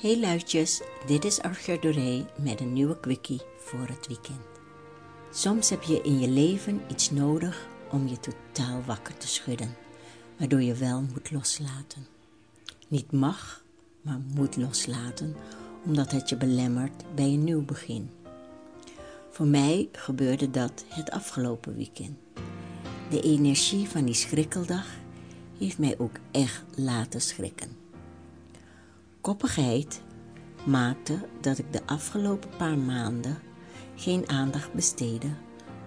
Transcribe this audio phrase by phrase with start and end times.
[0.00, 4.40] Hey luidjes, dit is Archer Doré met een nieuwe quickie voor het weekend.
[5.32, 9.76] Soms heb je in je leven iets nodig om je totaal wakker te schudden,
[10.38, 12.06] waardoor je wel moet loslaten.
[12.88, 13.62] Niet mag,
[14.00, 15.36] maar moet loslaten,
[15.84, 18.10] omdat het je belemmert bij een nieuw begin.
[19.30, 22.18] Voor mij gebeurde dat het afgelopen weekend.
[23.10, 24.86] De energie van die schrikkeldag
[25.58, 27.85] heeft mij ook echt laten schrikken.
[29.26, 30.02] Koppigheid
[30.64, 33.38] maakte dat ik de afgelopen paar maanden
[33.96, 35.28] geen aandacht besteedde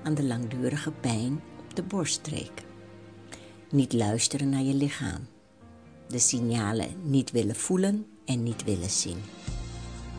[0.03, 2.51] aan de langdurige pijn op de borststreek.
[3.69, 5.27] Niet luisteren naar je lichaam.
[6.07, 9.21] De signalen niet willen voelen en niet willen zien.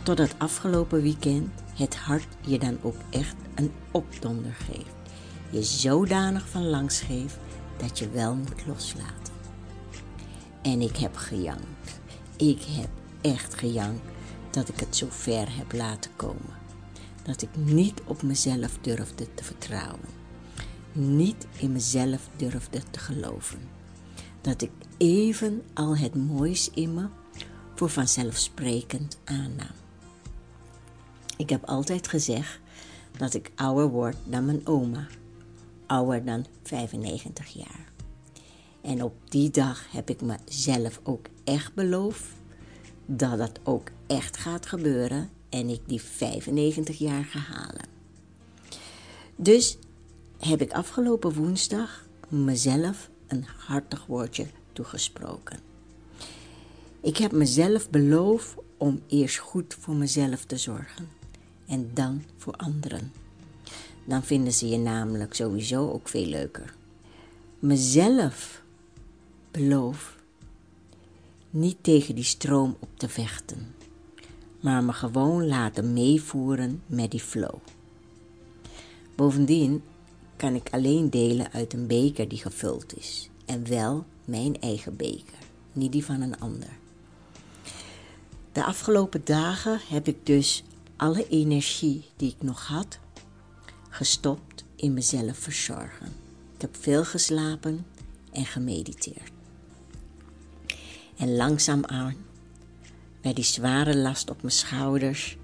[0.02, 4.94] Tot het afgelopen weekend het hart je dan ook echt een opdonder geeft.
[5.50, 7.38] Je zodanig van langs geeft
[7.76, 9.34] dat je wel moet loslaten.
[10.62, 12.00] En ik heb gejankt.
[12.36, 14.02] Ik heb echt gejankt
[14.50, 16.58] dat ik het zo ver heb laten komen.
[17.22, 20.18] Dat ik niet op mezelf durfde te vertrouwen.
[20.92, 23.58] Niet in mezelf durfde te geloven.
[24.40, 27.06] Dat ik even al het moois in me
[27.74, 29.74] voor vanzelfsprekend aannam.
[31.36, 32.60] Ik heb altijd gezegd
[33.16, 35.06] dat ik ouder word dan mijn oma.
[35.86, 37.92] Ouder dan 95 jaar.
[38.80, 42.26] En op die dag heb ik mezelf ook echt beloofd
[43.16, 47.84] dat dat ook echt gaat gebeuren en ik die 95 jaar ga halen.
[49.36, 49.78] Dus
[50.38, 55.58] heb ik afgelopen woensdag mezelf een hartig woordje toegesproken.
[57.00, 61.08] Ik heb mezelf beloofd om eerst goed voor mezelf te zorgen
[61.66, 63.12] en dan voor anderen.
[64.04, 66.74] Dan vinden ze je namelijk sowieso ook veel leuker.
[67.58, 68.62] Mezelf
[69.50, 70.19] beloof
[71.50, 73.74] niet tegen die stroom op te vechten,
[74.60, 77.54] maar me gewoon laten meevoeren met die flow.
[79.14, 79.82] Bovendien
[80.36, 85.38] kan ik alleen delen uit een beker die gevuld is en wel mijn eigen beker,
[85.72, 86.78] niet die van een ander.
[88.52, 90.64] De afgelopen dagen heb ik dus
[90.96, 92.98] alle energie die ik nog had
[93.88, 96.12] gestopt in mezelf verzorgen.
[96.54, 97.86] Ik heb veel geslapen
[98.32, 99.39] en gemediteerd.
[101.20, 102.16] En langzaamaan
[103.22, 105.36] werd die zware last op mijn schouders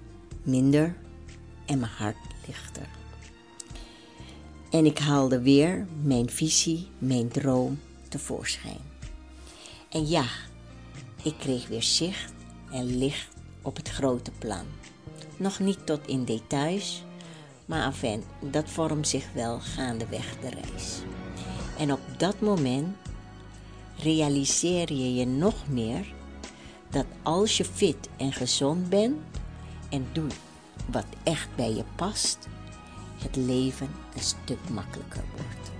[0.43, 0.95] minder
[1.65, 2.17] en mijn hart
[2.47, 2.87] lichter.
[4.71, 7.79] En ik haalde weer mijn visie, mijn droom
[8.09, 8.79] tevoorschijn.
[9.89, 10.25] En ja,
[11.23, 12.33] ik kreeg weer zicht
[12.71, 13.27] en licht
[13.61, 14.65] op het grote plan.
[15.37, 17.03] Nog niet tot in details,
[17.65, 21.01] maar afijn, dat vormt zich wel gaandeweg de reis.
[21.77, 22.95] En op dat moment
[23.99, 26.13] realiseer je je nog meer
[26.89, 29.17] dat als je fit en gezond bent
[29.89, 30.33] en doet
[30.91, 32.47] wat echt bij je past,
[33.17, 35.71] het leven een stuk makkelijker wordt.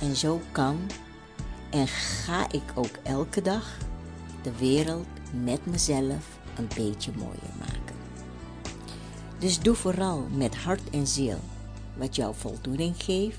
[0.00, 0.78] En zo kan
[1.70, 3.78] en ga ik ook elke dag
[4.42, 5.06] de wereld
[5.44, 7.96] met mezelf een beetje mooier maken.
[9.38, 11.38] Dus doe vooral met hart en ziel
[11.96, 13.38] wat jou voldoening geeft.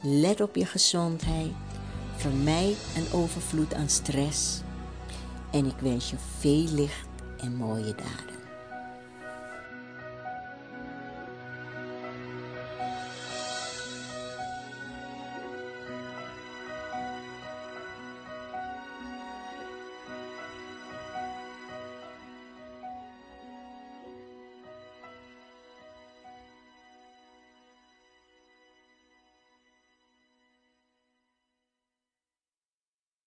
[0.00, 1.52] Let op je gezondheid.
[2.22, 4.60] Vermijd een overvloed aan stress.
[5.50, 8.31] En ik wens je veel licht en mooie dagen.